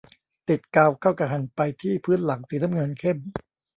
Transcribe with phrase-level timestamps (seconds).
[0.49, 3.17] ติดกาวเข้ากับแผ่นไปที่พื้นหลังสีน้ำเงินเข้ม